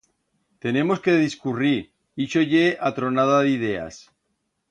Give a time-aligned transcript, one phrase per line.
[0.65, 1.75] Tenemos que discurrir,
[2.25, 4.01] ixo ye a tronada d'ideas.